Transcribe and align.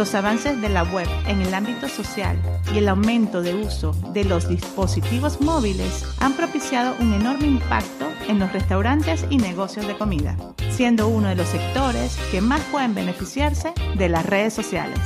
los 0.00 0.14
avances 0.14 0.58
de 0.62 0.70
la 0.70 0.82
web 0.84 1.06
en 1.26 1.42
el 1.42 1.52
ámbito 1.52 1.86
social 1.86 2.34
y 2.72 2.78
el 2.78 2.88
aumento 2.88 3.42
de 3.42 3.54
uso 3.54 3.92
de 4.14 4.24
los 4.24 4.48
dispositivos 4.48 5.42
móviles 5.42 6.06
han 6.20 6.32
propiciado 6.32 6.96
un 7.00 7.12
enorme 7.12 7.46
impacto 7.46 8.10
en 8.26 8.38
los 8.38 8.50
restaurantes 8.50 9.26
y 9.28 9.36
negocios 9.36 9.86
de 9.86 9.98
comida, 9.98 10.38
siendo 10.70 11.06
uno 11.06 11.28
de 11.28 11.34
los 11.34 11.48
sectores 11.48 12.18
que 12.30 12.40
más 12.40 12.62
pueden 12.72 12.94
beneficiarse 12.94 13.74
de 13.98 14.08
las 14.08 14.24
redes 14.24 14.54
sociales. 14.54 14.98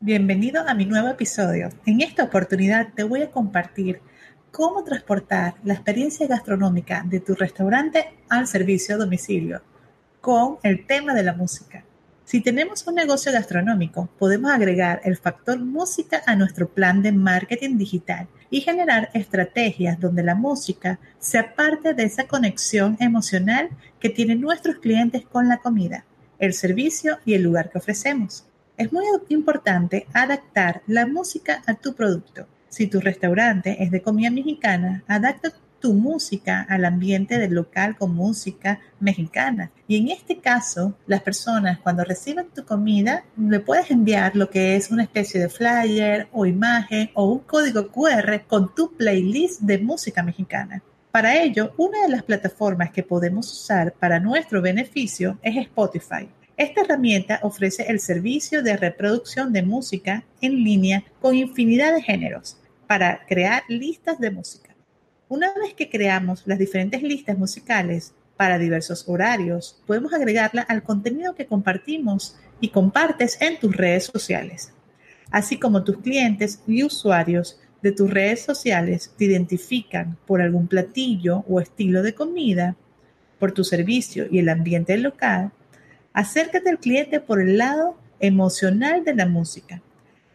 Bienvenido 0.00 0.66
a 0.66 0.74
mi 0.74 0.86
nuevo 0.86 1.06
episodio. 1.06 1.68
En 1.86 2.00
esta 2.00 2.24
oportunidad 2.24 2.94
te 2.96 3.04
voy 3.04 3.22
a 3.22 3.30
compartir 3.30 4.00
cómo 4.50 4.82
transportar 4.82 5.54
la 5.62 5.74
experiencia 5.74 6.26
gastronómica 6.26 7.04
de 7.06 7.20
tu 7.20 7.36
restaurante 7.36 8.12
al 8.28 8.48
servicio 8.48 8.96
a 8.96 8.98
domicilio 8.98 9.62
con 10.22 10.58
el 10.62 10.86
tema 10.86 11.14
de 11.14 11.24
la 11.24 11.34
música. 11.34 11.84
Si 12.24 12.40
tenemos 12.40 12.86
un 12.86 12.94
negocio 12.94 13.32
gastronómico, 13.32 14.08
podemos 14.18 14.52
agregar 14.52 15.00
el 15.04 15.16
factor 15.16 15.58
música 15.58 16.22
a 16.24 16.36
nuestro 16.36 16.68
plan 16.68 17.02
de 17.02 17.10
marketing 17.10 17.76
digital 17.76 18.28
y 18.48 18.60
generar 18.60 19.10
estrategias 19.14 19.98
donde 19.98 20.22
la 20.22 20.36
música 20.36 21.00
sea 21.18 21.54
parte 21.56 21.92
de 21.92 22.04
esa 22.04 22.28
conexión 22.28 22.96
emocional 23.00 23.70
que 23.98 24.10
tienen 24.10 24.40
nuestros 24.40 24.76
clientes 24.76 25.24
con 25.26 25.48
la 25.48 25.58
comida, 25.58 26.04
el 26.38 26.54
servicio 26.54 27.18
y 27.24 27.34
el 27.34 27.42
lugar 27.42 27.68
que 27.68 27.78
ofrecemos. 27.78 28.46
Es 28.76 28.92
muy 28.92 29.04
importante 29.28 30.06
adaptar 30.14 30.82
la 30.86 31.04
música 31.04 31.62
a 31.66 31.74
tu 31.74 31.94
producto. 31.94 32.46
Si 32.68 32.86
tu 32.86 33.00
restaurante 33.00 33.82
es 33.82 33.90
de 33.90 34.02
comida 34.02 34.30
mexicana, 34.30 35.02
adapta 35.08 35.52
tu 35.82 35.92
música 35.92 36.64
al 36.68 36.84
ambiente 36.84 37.38
del 37.38 37.54
local 37.54 37.96
con 37.98 38.14
música 38.14 38.78
mexicana. 39.00 39.72
Y 39.88 39.96
en 39.96 40.08
este 40.08 40.38
caso, 40.38 40.94
las 41.06 41.22
personas 41.22 41.80
cuando 41.80 42.04
reciben 42.04 42.46
tu 42.54 42.64
comida, 42.64 43.24
le 43.36 43.58
puedes 43.58 43.90
enviar 43.90 44.36
lo 44.36 44.48
que 44.48 44.76
es 44.76 44.92
una 44.92 45.02
especie 45.02 45.40
de 45.40 45.48
flyer 45.48 46.28
o 46.32 46.46
imagen 46.46 47.10
o 47.14 47.24
un 47.24 47.40
código 47.40 47.88
QR 47.88 48.42
con 48.46 48.74
tu 48.74 48.96
playlist 48.96 49.60
de 49.60 49.78
música 49.78 50.22
mexicana. 50.22 50.82
Para 51.10 51.42
ello, 51.42 51.74
una 51.76 52.02
de 52.02 52.08
las 52.08 52.22
plataformas 52.22 52.92
que 52.92 53.02
podemos 53.02 53.52
usar 53.52 53.92
para 53.92 54.20
nuestro 54.20 54.62
beneficio 54.62 55.36
es 55.42 55.56
Spotify. 55.56 56.28
Esta 56.56 56.82
herramienta 56.82 57.40
ofrece 57.42 57.86
el 57.88 57.98
servicio 57.98 58.62
de 58.62 58.76
reproducción 58.76 59.52
de 59.52 59.64
música 59.64 60.24
en 60.40 60.62
línea 60.62 61.02
con 61.20 61.34
infinidad 61.34 61.92
de 61.92 62.02
géneros 62.02 62.56
para 62.86 63.26
crear 63.26 63.64
listas 63.68 64.20
de 64.20 64.30
música. 64.30 64.71
Una 65.32 65.50
vez 65.54 65.72
que 65.72 65.88
creamos 65.88 66.42
las 66.44 66.58
diferentes 66.58 67.02
listas 67.02 67.38
musicales 67.38 68.12
para 68.36 68.58
diversos 68.58 69.08
horarios, 69.08 69.82
podemos 69.86 70.12
agregarla 70.12 70.60
al 70.60 70.82
contenido 70.82 71.34
que 71.34 71.46
compartimos 71.46 72.36
y 72.60 72.68
compartes 72.68 73.40
en 73.40 73.58
tus 73.58 73.74
redes 73.74 74.04
sociales. 74.04 74.74
Así 75.30 75.58
como 75.58 75.84
tus 75.84 75.96
clientes 76.02 76.60
y 76.66 76.84
usuarios 76.84 77.58
de 77.80 77.92
tus 77.92 78.10
redes 78.10 78.42
sociales 78.42 79.14
te 79.16 79.24
identifican 79.24 80.18
por 80.26 80.42
algún 80.42 80.68
platillo 80.68 81.46
o 81.48 81.62
estilo 81.62 82.02
de 82.02 82.14
comida, 82.14 82.76
por 83.38 83.52
tu 83.52 83.64
servicio 83.64 84.26
y 84.30 84.38
el 84.38 84.50
ambiente 84.50 84.98
local, 84.98 85.50
acércate 86.12 86.68
al 86.68 86.78
cliente 86.78 87.20
por 87.20 87.40
el 87.40 87.56
lado 87.56 87.96
emocional 88.20 89.02
de 89.02 89.14
la 89.14 89.24
música. 89.24 89.80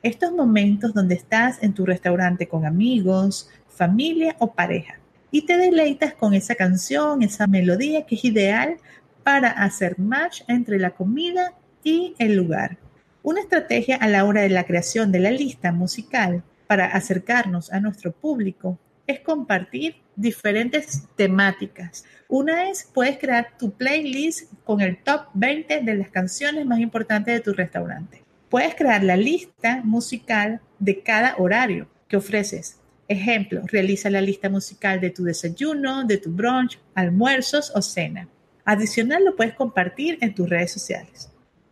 Estos 0.04 0.32
momentos 0.32 0.94
donde 0.94 1.16
estás 1.16 1.62
en 1.64 1.74
tu 1.74 1.86
restaurante 1.86 2.48
con 2.48 2.66
amigos, 2.66 3.50
familia 3.68 4.36
o 4.40 4.54
pareja. 4.54 5.00
Y 5.32 5.46
te 5.46 5.58
deleitas 5.58 6.14
con 6.14 6.34
esa 6.34 6.56
canción, 6.56 7.24
esa 7.24 7.48
melodía 7.48 8.06
que 8.06 8.16
es 8.16 8.26
ideal 8.26 8.78
para 9.24 9.50
hacer 9.50 10.00
match 10.00 10.42
entre 10.48 10.80
la 10.80 10.92
comida 10.92 11.54
y 11.84 12.16
el 12.20 12.36
lugar. 12.36 12.78
Una 13.24 13.42
estrategia 13.42 13.98
a 13.98 14.08
la 14.08 14.24
hora 14.24 14.42
de 14.42 14.50
la 14.50 14.66
creación 14.66 15.12
de 15.12 15.20
la 15.20 15.32
lista 15.32 15.72
musical 15.72 16.44
para 16.68 16.86
acercarnos 16.86 17.72
a 17.74 17.80
nuestro 17.80 18.12
público 18.12 18.80
es 19.06 19.20
compartir 19.22 19.96
diferentes 20.16 21.08
temáticas. 21.16 22.06
Una 22.28 22.70
es, 22.70 22.90
puedes 22.94 23.18
crear 23.18 23.58
tu 23.58 23.72
playlist 23.72 24.54
con 24.64 24.82
el 24.82 25.02
top 25.04 25.28
20 25.34 25.82
de 25.82 25.96
las 25.96 26.10
canciones 26.10 26.66
más 26.66 26.80
importantes 26.80 27.34
de 27.34 27.42
tu 27.42 27.54
restaurante. 27.54 28.27
Puedes 28.50 28.76
crear 28.76 29.04
la 29.04 29.18
lista 29.18 29.82
musical 29.84 30.62
de 30.80 31.02
cada 31.02 31.36
horario 31.38 31.88
que 32.08 32.18
ofreces 32.18 32.80
Ejemplo, 33.08 33.62
realiza 33.68 34.10
la 34.10 34.20
lista 34.20 34.50
musical 34.50 35.00
de 35.00 35.12
tu 35.12 35.24
desayuno, 35.24 36.04
de 36.04 36.18
tu 36.18 36.30
brunch, 36.30 36.78
almuerzos 36.94 37.72
o 37.74 37.82
cena. 37.82 38.28
Adicional 38.66 39.24
lo 39.24 39.36
puedes 39.36 39.54
compartir 39.54 40.18
en 40.20 40.36
tus 40.36 40.50
redes 40.50 40.72
sociales. 40.72 41.30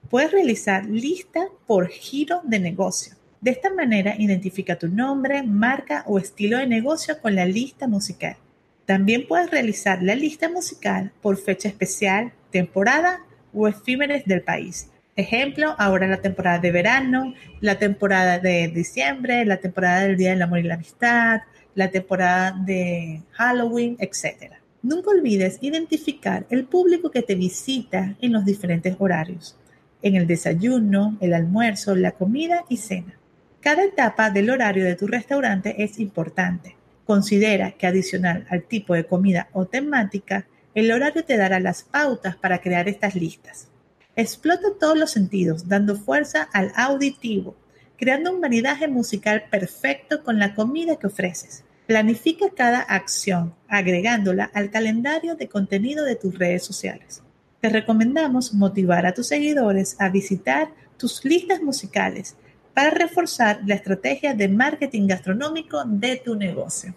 Puedes 0.10 0.32
realizar 0.32 0.86
lista 0.86 1.48
por 1.68 1.90
giro 1.90 2.40
de 2.46 2.60
negocio. 2.60 3.16
De 3.42 3.52
esta 3.52 3.70
manera 3.74 4.16
identifica 4.18 4.80
tu 4.80 4.88
nombre, 4.88 5.44
marca 5.44 6.04
o 6.08 6.18
estilo 6.18 6.58
de 6.58 6.68
negocio 6.68 7.20
con 7.22 7.36
la 7.36 7.46
lista 7.46 7.86
musical. 7.86 8.38
También 8.86 9.28
puedes 9.28 9.52
realizar 9.52 10.02
la 10.02 10.16
lista 10.16 10.48
musical 10.48 11.12
por 11.22 11.36
fecha 11.36 11.68
especial, 11.68 12.32
temporada 12.50 13.20
o 13.54 13.68
efímeres 13.68 14.24
del 14.26 14.42
país. 14.42 14.90
Ejemplo, 15.18 15.76
ahora 15.78 16.08
la 16.08 16.18
temporada 16.18 16.60
de 16.60 16.74
verano, 16.74 17.34
la 17.62 17.80
temporada 17.80 18.38
de 18.38 18.68
diciembre, 18.68 19.46
la 19.46 19.58
temporada 19.58 20.02
del 20.02 20.18
Día 20.18 20.32
del 20.32 20.42
Amor 20.42 20.60
y 20.60 20.64
la 20.64 20.74
Amistad, 20.74 21.44
la 21.74 21.90
temporada 21.90 22.54
de 22.66 23.22
Halloween, 23.32 23.96
etc. 24.00 24.56
Nunca 24.82 25.12
olvides 25.12 25.58
identificar 25.62 26.46
el 26.50 26.66
público 26.66 27.12
que 27.12 27.22
te 27.22 27.36
visita 27.36 28.18
en 28.20 28.34
los 28.34 28.44
diferentes 28.44 28.98
horarios, 29.00 29.58
en 30.02 30.18
el 30.18 30.28
desayuno, 30.28 31.18
el 31.22 31.34
almuerzo, 31.34 31.96
la 31.96 32.12
comida 32.12 32.66
y 32.68 32.76
cena. 32.76 33.18
Cada 33.62 33.86
etapa 33.86 34.32
del 34.32 34.50
horario 34.50 34.84
de 34.84 34.96
tu 34.96 35.08
restaurante 35.08 35.82
es 35.82 35.98
importante. 35.98 36.76
Considera 37.06 37.72
que 37.72 37.88
adicional 37.88 38.46
al 38.50 38.64
tipo 38.64 38.94
de 38.94 39.06
comida 39.06 39.48
o 39.54 39.66
temática, 39.66 40.46
el 40.74 40.92
horario 40.92 41.24
te 41.24 41.38
dará 41.38 41.62
las 41.62 41.84
pautas 41.84 42.36
para 42.36 42.60
crear 42.60 42.90
estas 42.90 43.16
listas. 43.16 43.70
Explota 44.18 44.70
todos 44.80 44.98
los 44.98 45.12
sentidos, 45.12 45.68
dando 45.68 45.98
fuerza 45.98 46.44
al 46.54 46.72
auditivo, 46.76 47.56
creando 47.98 48.32
un 48.32 48.40
maridaje 48.40 48.88
musical 48.88 49.44
perfecto 49.52 50.24
con 50.24 50.40
la 50.40 50.56
comida 50.56 50.96
que 50.96 51.08
ofreces. 51.08 51.66
Planifica 51.86 52.46
cada 52.56 52.80
acción, 52.80 53.54
agregándola 53.68 54.50
al 54.54 54.72
calendario 54.72 55.36
de 55.36 55.50
contenido 55.50 56.06
de 56.06 56.16
tus 56.16 56.40
redes 56.40 56.64
sociales. 56.64 57.24
Te 57.60 57.68
recomendamos 57.68 58.54
motivar 58.54 59.06
a 59.06 59.14
tus 59.14 59.28
seguidores 59.28 59.98
a 60.00 60.08
visitar 60.08 60.70
tus 60.98 61.26
listas 61.26 61.62
musicales 61.62 62.38
para 62.74 62.92
reforzar 62.92 63.60
la 63.66 63.76
estrategia 63.76 64.34
de 64.34 64.48
marketing 64.48 65.08
gastronómico 65.08 65.84
de 65.86 66.16
tu 66.24 66.36
negocio. 66.36 66.94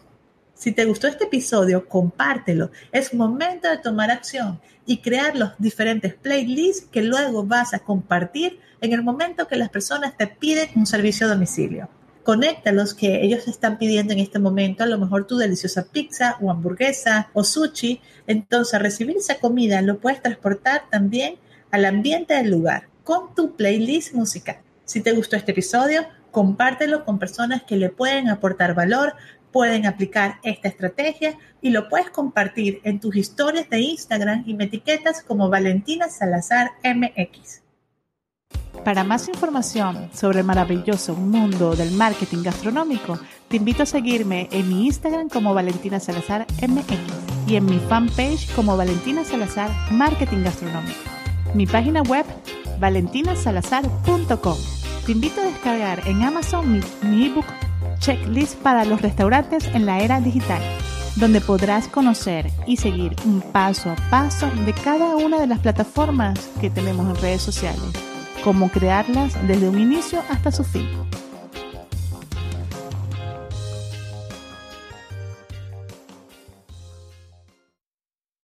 Si 0.58 0.72
te 0.72 0.86
gustó 0.86 1.06
este 1.06 1.26
episodio, 1.26 1.88
compártelo. 1.88 2.72
Es 2.90 3.14
momento 3.14 3.70
de 3.70 3.78
tomar 3.78 4.10
acción 4.10 4.60
y 4.86 4.98
crear 4.98 5.36
los 5.36 5.52
diferentes 5.58 6.14
playlists 6.14 6.88
que 6.90 7.00
luego 7.00 7.44
vas 7.44 7.74
a 7.74 7.78
compartir 7.78 8.58
en 8.80 8.92
el 8.92 9.04
momento 9.04 9.46
que 9.46 9.54
las 9.54 9.68
personas 9.68 10.16
te 10.16 10.26
piden 10.26 10.68
un 10.74 10.84
servicio 10.84 11.26
a 11.26 11.30
domicilio. 11.30 11.88
Conéctalos 12.24 12.94
que 12.94 13.22
ellos 13.22 13.46
están 13.46 13.78
pidiendo 13.78 14.12
en 14.12 14.18
este 14.18 14.40
momento, 14.40 14.82
a 14.82 14.88
lo 14.88 14.98
mejor 14.98 15.28
tu 15.28 15.36
deliciosa 15.36 15.86
pizza 15.92 16.36
o 16.40 16.50
hamburguesa 16.50 17.30
o 17.34 17.44
sushi. 17.44 18.00
Entonces, 18.26 18.82
recibir 18.82 19.16
esa 19.16 19.38
comida 19.38 19.80
lo 19.80 20.00
puedes 20.00 20.20
transportar 20.22 20.90
también 20.90 21.36
al 21.70 21.84
ambiente 21.84 22.34
del 22.34 22.50
lugar 22.50 22.88
con 23.04 23.32
tu 23.32 23.54
playlist 23.54 24.12
musical. 24.12 24.58
Si 24.84 25.02
te 25.02 25.12
gustó 25.12 25.36
este 25.36 25.52
episodio, 25.52 26.04
compártelo 26.30 27.04
con 27.04 27.18
personas 27.18 27.62
que 27.62 27.76
le 27.76 27.90
pueden 27.90 28.28
aportar 28.28 28.74
valor, 28.74 29.14
pueden 29.52 29.86
aplicar 29.86 30.38
esta 30.42 30.68
estrategia 30.68 31.36
y 31.60 31.70
lo 31.70 31.88
puedes 31.88 32.10
compartir 32.10 32.80
en 32.84 33.00
tus 33.00 33.16
historias 33.16 33.68
de 33.70 33.80
Instagram 33.80 34.44
y 34.46 34.54
me 34.54 34.64
etiquetas 34.64 35.22
como 35.22 35.48
Valentina 35.48 36.08
Salazar 36.08 36.70
MX. 36.84 37.62
Para 38.84 39.04
más 39.04 39.28
información 39.28 40.08
sobre 40.14 40.40
el 40.40 40.46
maravilloso 40.46 41.14
mundo 41.14 41.74
del 41.74 41.90
marketing 41.90 42.42
gastronómico, 42.42 43.18
te 43.48 43.56
invito 43.56 43.82
a 43.82 43.86
seguirme 43.86 44.48
en 44.52 44.68
mi 44.68 44.86
Instagram 44.86 45.28
como 45.28 45.52
Valentina 45.52 46.00
Salazar 46.00 46.46
MX 46.66 46.98
y 47.46 47.56
en 47.56 47.64
mi 47.64 47.78
fanpage 47.78 48.54
como 48.54 48.76
Valentina 48.76 49.24
Salazar 49.24 49.70
Marketing 49.90 50.44
Gastronómico. 50.44 50.98
Mi 51.54 51.66
página 51.66 52.02
web 52.02 52.24
valentinasalazar.com. 52.78 54.56
Te 55.06 55.12
invito 55.12 55.40
a 55.40 55.44
descargar 55.44 56.06
en 56.06 56.22
Amazon 56.22 56.72
mi, 56.72 56.80
mi 57.02 57.26
ebook 57.26 57.46
Checklist 57.98 58.56
para 58.56 58.84
los 58.84 59.02
restaurantes 59.02 59.66
en 59.74 59.86
la 59.86 60.00
era 60.00 60.20
digital, 60.20 60.62
donde 61.16 61.40
podrás 61.40 61.88
conocer 61.88 62.50
y 62.66 62.76
seguir 62.76 63.16
un 63.24 63.40
paso 63.40 63.90
a 63.90 63.96
paso 64.10 64.50
de 64.64 64.72
cada 64.72 65.16
una 65.16 65.40
de 65.40 65.46
las 65.46 65.58
plataformas 65.58 66.48
que 66.60 66.70
tenemos 66.70 67.08
en 67.08 67.22
redes 67.22 67.42
sociales, 67.42 67.82
cómo 68.44 68.70
crearlas 68.70 69.34
desde 69.46 69.68
un 69.68 69.78
inicio 69.78 70.22
hasta 70.30 70.52
su 70.52 70.64
fin. 70.64 70.88